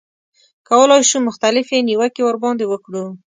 کولای 0.69 1.01
شو 1.09 1.17
مختلفې 1.27 1.77
نیوکې 1.87 2.21
ورباندې 2.25 2.65
وکړو. 2.67 3.05